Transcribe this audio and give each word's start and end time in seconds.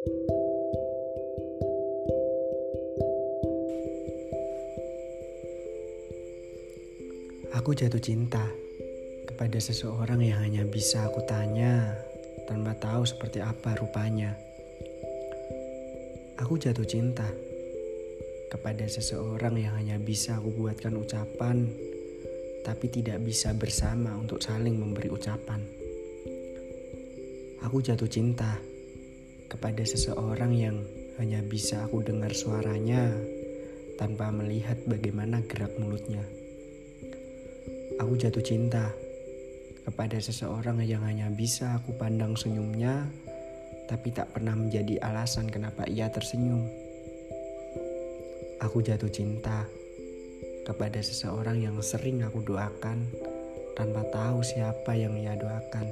Aku 0.00 0.08
jatuh 7.76 8.00
cinta 8.00 8.48
kepada 9.28 9.60
seseorang 9.60 10.24
yang 10.24 10.40
hanya 10.40 10.64
bisa 10.64 11.04
aku 11.04 11.20
tanya 11.28 12.00
tanpa 12.48 12.72
tahu 12.80 13.04
seperti 13.04 13.44
apa 13.44 13.76
rupanya. 13.76 14.32
Aku 16.40 16.56
jatuh 16.56 16.88
cinta 16.88 17.28
kepada 18.48 18.88
seseorang 18.88 19.60
yang 19.60 19.76
hanya 19.76 20.00
bisa 20.00 20.40
aku 20.40 20.48
buatkan 20.64 20.96
ucapan 20.96 21.68
tapi 22.64 22.88
tidak 22.88 23.20
bisa 23.20 23.52
bersama 23.52 24.16
untuk 24.16 24.40
saling 24.40 24.80
memberi 24.80 25.12
ucapan. 25.12 25.60
Aku 27.60 27.84
jatuh 27.84 28.08
cinta 28.08 28.69
kepada 29.50 29.82
seseorang 29.82 30.54
yang 30.54 30.78
hanya 31.18 31.42
bisa 31.42 31.82
aku 31.82 32.06
dengar 32.06 32.30
suaranya 32.30 33.10
tanpa 33.98 34.30
melihat 34.30 34.78
bagaimana 34.86 35.42
gerak 35.44 35.74
mulutnya. 35.76 36.22
Aku 38.00 38.16
jatuh 38.16 38.40
cinta 38.40 38.94
kepada 39.84 40.16
seseorang 40.16 40.80
yang 40.86 41.02
hanya 41.04 41.28
bisa 41.28 41.76
aku 41.76 41.92
pandang 41.98 42.38
senyumnya, 42.38 43.10
tapi 43.90 44.14
tak 44.14 44.30
pernah 44.32 44.54
menjadi 44.54 45.02
alasan 45.02 45.50
kenapa 45.50 45.84
ia 45.90 46.08
tersenyum. 46.08 46.64
Aku 48.62 48.80
jatuh 48.80 49.10
cinta 49.10 49.66
kepada 50.64 51.02
seseorang 51.02 51.58
yang 51.58 51.76
sering 51.82 52.22
aku 52.22 52.40
doakan 52.46 53.02
tanpa 53.74 54.06
tahu 54.14 54.46
siapa 54.46 54.94
yang 54.94 55.18
ia 55.18 55.34
doakan. 55.34 55.90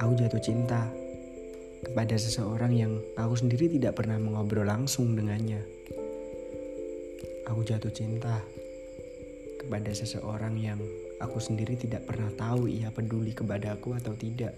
Aku 0.00 0.16
jatuh 0.16 0.40
cinta 0.40 0.88
kepada 1.80 2.16
seseorang 2.16 2.72
yang 2.76 2.92
aku 3.16 3.40
sendiri 3.40 3.72
tidak 3.72 3.96
pernah 3.96 4.20
mengobrol 4.20 4.68
langsung 4.68 5.16
dengannya. 5.16 5.64
Aku 7.48 7.64
jatuh 7.66 7.90
cinta 7.90 8.44
kepada 9.58 9.90
seseorang 9.90 10.54
yang 10.60 10.80
aku 11.18 11.40
sendiri 11.40 11.76
tidak 11.76 12.06
pernah 12.08 12.28
tahu 12.36 12.68
ia 12.68 12.92
peduli 12.92 13.32
kepadaku 13.32 13.96
atau 13.96 14.12
tidak. 14.14 14.54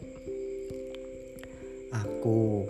Aku 1.93 2.67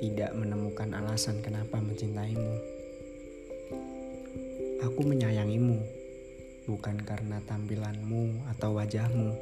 tidak 0.00 0.32
menemukan 0.32 0.96
alasan 0.96 1.44
kenapa 1.44 1.76
mencintaimu. 1.76 2.54
Aku 4.80 5.00
menyayangimu 5.04 5.76
bukan 6.64 6.96
karena 7.04 7.42
tampilanmu 7.44 8.48
atau 8.56 8.76
wajahmu. 8.80 9.36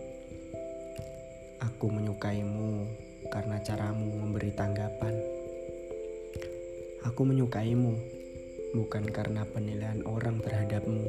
Aku 1.62 1.86
menyukaimu 1.90 3.07
karena 3.26 3.58
caramu 3.66 4.14
memberi 4.14 4.54
tanggapan. 4.54 5.18
Aku 7.02 7.26
menyukaimu 7.26 7.98
bukan 8.78 9.10
karena 9.10 9.42
penilaian 9.42 10.06
orang 10.06 10.38
terhadapmu 10.38 11.02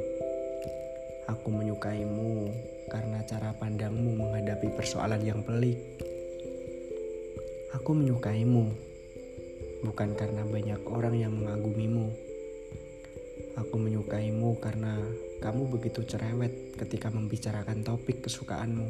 Aku 1.30 1.54
menyukaimu 1.54 2.50
karena 2.90 3.22
cara 3.22 3.54
pandangmu 3.54 4.18
menghadapi 4.18 4.74
persoalan 4.74 5.22
yang 5.22 5.46
pelik. 5.46 5.78
Aku 7.78 7.94
menyukaimu 7.94 8.74
bukan 9.86 10.18
karena 10.18 10.42
banyak 10.42 10.82
orang 10.90 11.22
yang 11.22 11.38
mengagumimu. 11.38 12.10
Aku 13.62 13.78
menyukaimu 13.78 14.58
karena 14.58 14.98
kamu 15.38 15.70
begitu 15.70 16.02
cerewet 16.02 16.74
ketika 16.82 17.14
membicarakan 17.14 17.86
topik 17.86 18.26
kesukaanmu. 18.26 18.90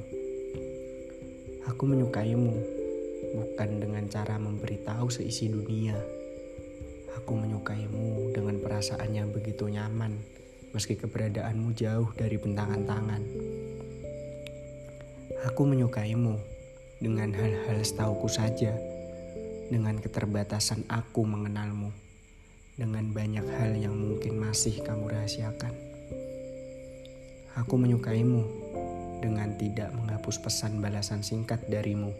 Aku 1.68 1.84
menyukaimu 1.92 2.79
bukan 3.36 3.70
dengan 3.82 4.06
cara 4.10 4.38
memberitahu 4.38 5.10
seisi 5.12 5.50
dunia. 5.50 5.98
Aku 7.20 7.36
menyukaimu 7.38 8.34
dengan 8.34 8.58
perasaan 8.64 9.12
yang 9.14 9.30
begitu 9.30 9.70
nyaman 9.70 10.40
meski 10.70 10.94
keberadaanmu 10.94 11.74
jauh 11.74 12.14
dari 12.14 12.38
bentangan 12.38 12.86
tangan. 12.86 13.22
Aku 15.50 15.66
menyukaimu 15.66 16.36
dengan 17.02 17.32
hal-hal 17.34 17.80
setauku 17.82 18.30
saja, 18.30 18.76
dengan 19.72 19.98
keterbatasan 19.98 20.86
aku 20.86 21.26
mengenalmu, 21.26 21.90
dengan 22.78 23.10
banyak 23.10 23.46
hal 23.58 23.72
yang 23.80 23.96
mungkin 23.98 24.38
masih 24.38 24.84
kamu 24.86 25.10
rahasiakan. 25.10 25.74
Aku 27.58 27.76
menyukaimu 27.82 28.46
dengan 29.26 29.58
tidak 29.58 29.90
menghapus 29.96 30.38
pesan 30.38 30.80
balasan 30.84 31.26
singkat 31.26 31.66
darimu, 31.66 32.14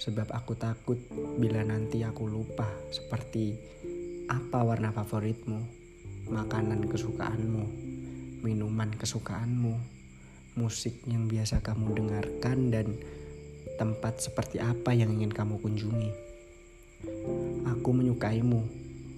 sebab 0.00 0.32
aku 0.32 0.56
takut 0.56 0.96
bila 1.36 1.60
nanti 1.60 2.00
aku 2.00 2.24
lupa 2.24 2.66
seperti 2.88 3.52
apa 4.32 4.64
warna 4.64 4.88
favoritmu 4.96 5.80
makanan 6.30 6.86
kesukaanmu, 6.86 7.64
minuman 8.46 8.94
kesukaanmu, 8.94 9.74
musik 10.56 11.02
yang 11.10 11.26
biasa 11.26 11.58
kamu 11.60 11.98
dengarkan, 11.98 12.70
dan 12.70 12.86
tempat 13.76 14.22
seperti 14.22 14.62
apa 14.62 14.94
yang 14.94 15.10
ingin 15.18 15.34
kamu 15.34 15.58
kunjungi. 15.58 16.10
Aku 17.66 17.90
menyukaimu 17.90 18.62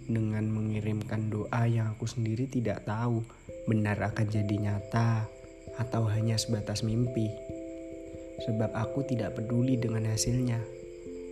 dengan 0.08 0.48
mengirimkan 0.48 1.28
doa 1.28 1.68
yang 1.68 1.92
aku 1.92 2.08
sendiri 2.08 2.48
tidak 2.48 2.88
tahu 2.88 3.22
benar 3.68 4.00
akan 4.00 4.26
jadi 4.26 4.56
nyata 4.58 5.28
atau 5.76 6.08
hanya 6.08 6.40
sebatas 6.40 6.80
mimpi. 6.80 7.28
Sebab 8.42 8.74
aku 8.74 9.06
tidak 9.06 9.38
peduli 9.38 9.78
dengan 9.78 10.10
hasilnya. 10.10 10.58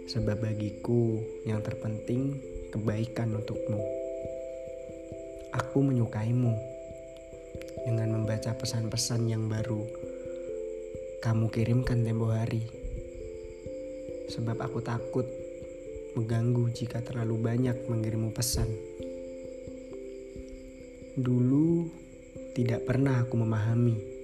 Sebab 0.06 0.46
bagiku 0.46 1.18
yang 1.42 1.58
terpenting 1.58 2.38
kebaikan 2.70 3.34
untukmu. 3.34 3.82
Aku 5.50 5.82
menyukaimu 5.82 6.54
dengan 7.82 8.14
membaca 8.14 8.54
pesan-pesan 8.54 9.26
yang 9.26 9.50
baru 9.50 9.82
kamu 11.20 11.50
kirimkan 11.50 12.06
tempo 12.06 12.30
hari. 12.30 12.62
Sebab 14.30 14.62
aku 14.62 14.78
takut 14.78 15.26
mengganggu 16.14 16.70
jika 16.70 17.02
terlalu 17.02 17.36
banyak 17.42 17.76
mengirimu 17.90 18.30
pesan. 18.30 18.70
Dulu 21.18 21.90
tidak 22.54 22.86
pernah 22.86 23.18
aku 23.26 23.34
memahami 23.34 24.20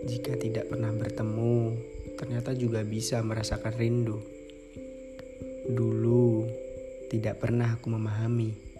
jika 0.00 0.32
tidak 0.40 0.72
pernah 0.72 0.96
bertemu, 0.96 1.76
ternyata 2.20 2.52
juga 2.52 2.84
bisa 2.84 3.24
merasakan 3.24 3.72
rindu. 3.80 4.20
Dulu 5.72 6.44
tidak 7.08 7.40
pernah 7.40 7.72
aku 7.72 7.88
memahami 7.96 8.70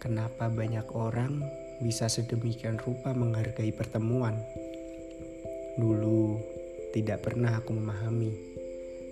Kenapa 0.00 0.48
banyak 0.48 0.96
orang 0.96 1.44
bisa 1.84 2.08
sedemikian 2.08 2.80
rupa 2.80 3.12
menghargai 3.12 3.68
pertemuan? 3.68 4.32
Dulu 5.76 6.40
tidak 6.96 7.20
pernah 7.20 7.60
aku 7.60 7.76
memahami 7.76 8.32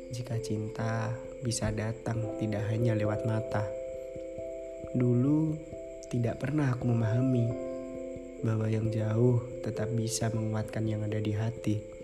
jika 0.08 0.40
cinta 0.40 1.12
bisa 1.44 1.68
datang 1.76 2.40
tidak 2.40 2.72
hanya 2.72 2.96
lewat 2.96 3.20
mata. 3.28 3.68
Dulu 4.96 5.60
tidak 6.08 6.40
pernah 6.40 6.72
aku 6.72 6.88
memahami 6.88 7.46
bahwa 8.40 8.64
yang 8.72 8.88
jauh 8.88 9.44
tetap 9.60 9.92
bisa 9.92 10.32
menguatkan 10.32 10.88
yang 10.88 11.04
ada 11.04 11.20
di 11.20 11.36
hati. 11.36 11.97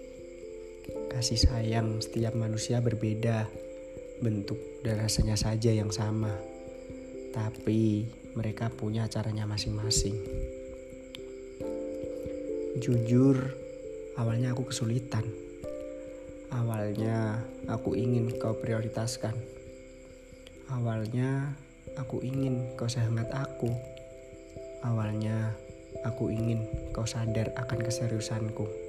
Kasih 1.09 1.41
sayang 1.41 2.05
setiap 2.05 2.37
manusia 2.37 2.85
berbeda, 2.85 3.49
bentuk 4.21 4.61
dan 4.85 5.01
rasanya 5.01 5.39
saja 5.39 5.73
yang 5.73 5.89
sama. 5.89 6.37
Tapi 7.33 8.05
mereka 8.35 8.69
punya 8.69 9.07
caranya 9.09 9.49
masing-masing. 9.49 10.15
Jujur, 12.83 13.55
awalnya 14.19 14.53
aku 14.53 14.69
kesulitan. 14.69 15.25
Awalnya 16.53 17.41
aku 17.71 17.97
ingin 17.97 18.35
kau 18.37 18.55
prioritaskan. 18.59 19.35
Awalnya 20.71 21.55
aku 21.97 22.21
ingin 22.27 22.75
kau 22.75 22.91
sehangat 22.91 23.31
aku. 23.33 23.71
Awalnya 24.85 25.55
aku 26.05 26.29
ingin 26.29 26.67
kau 26.93 27.09
sadar 27.09 27.55
akan 27.57 27.81
keseriusanku. 27.81 28.84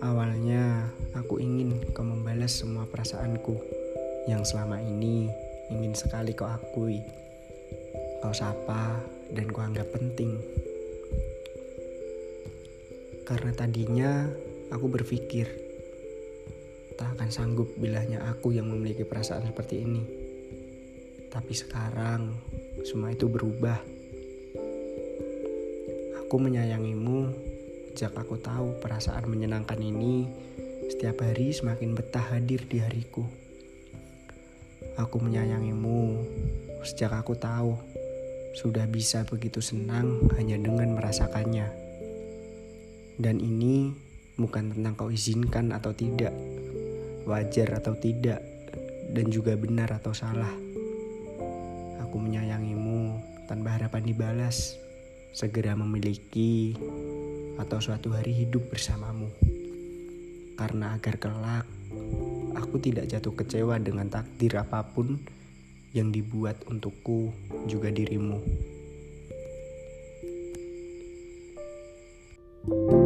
Awalnya 0.00 0.88
aku 1.12 1.44
ingin 1.44 1.76
kau 1.92 2.00
membalas 2.00 2.64
semua 2.64 2.88
perasaanku 2.88 3.60
yang 4.24 4.48
selama 4.48 4.80
ini 4.80 5.28
ingin 5.68 5.92
sekali 5.92 6.32
kau 6.32 6.48
akui 6.48 7.04
kau 8.24 8.32
sapa 8.32 8.96
dan 9.28 9.52
kau 9.52 9.60
anggap 9.60 9.92
penting. 9.92 10.40
Karena 13.28 13.52
tadinya 13.52 14.24
aku 14.72 14.88
berpikir 14.88 15.52
tak 16.96 17.20
akan 17.20 17.28
sanggup 17.28 17.68
bilahnya 17.76 18.24
aku 18.24 18.56
yang 18.56 18.72
memiliki 18.72 19.04
perasaan 19.04 19.52
seperti 19.52 19.84
ini. 19.84 20.02
Tapi 21.28 21.52
sekarang 21.52 22.32
semua 22.88 23.12
itu 23.12 23.28
berubah. 23.28 23.76
Aku 26.24 26.36
menyayangimu 26.40 27.49
sejak 27.90 28.14
aku 28.14 28.38
tahu 28.38 28.78
perasaan 28.78 29.26
menyenangkan 29.26 29.82
ini 29.82 30.30
setiap 30.86 31.26
hari 31.26 31.50
semakin 31.50 31.98
betah 31.98 32.22
hadir 32.22 32.62
di 32.70 32.78
hariku. 32.78 33.26
Aku 34.94 35.18
menyayangimu 35.18 36.22
sejak 36.86 37.10
aku 37.18 37.34
tahu 37.34 37.74
sudah 38.54 38.86
bisa 38.86 39.26
begitu 39.26 39.58
senang 39.58 40.22
hanya 40.38 40.54
dengan 40.54 40.94
merasakannya. 40.94 41.66
Dan 43.18 43.42
ini 43.42 43.90
bukan 44.38 44.70
tentang 44.70 44.94
kau 44.94 45.10
izinkan 45.10 45.74
atau 45.74 45.90
tidak, 45.90 46.32
wajar 47.26 47.74
atau 47.74 47.98
tidak, 47.98 48.38
dan 49.10 49.26
juga 49.34 49.58
benar 49.58 49.90
atau 49.98 50.14
salah. 50.14 50.54
Aku 52.06 52.22
menyayangimu 52.22 53.18
tanpa 53.50 53.76
harapan 53.76 54.06
dibalas, 54.06 54.78
segera 55.34 55.74
memiliki, 55.74 56.78
atau 57.60 57.78
suatu 57.78 58.16
hari 58.16 58.32
hidup 58.32 58.72
bersamamu. 58.72 59.28
Karena 60.56 60.96
agar 60.96 61.20
kelak, 61.20 61.66
aku 62.56 62.80
tidak 62.80 63.08
jatuh 63.12 63.36
kecewa 63.36 63.76
dengan 63.76 64.08
takdir 64.08 64.56
apa 64.56 64.84
pun 64.84 65.20
yang 65.92 66.08
dibuat 66.08 66.56
untukku 66.66 67.32
juga 67.68 67.92
dirimu. 67.92 68.40
thank 72.60 72.92
you 72.92 72.99